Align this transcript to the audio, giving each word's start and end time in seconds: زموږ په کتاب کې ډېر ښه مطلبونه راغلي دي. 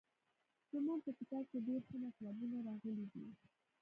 زموږ 0.71 0.99
په 1.05 1.11
کتاب 1.19 1.43
کې 1.51 1.57
ډېر 1.67 1.81
ښه 1.87 1.95
مطلبونه 2.05 2.57
راغلي 2.67 3.05
دي. 3.13 3.25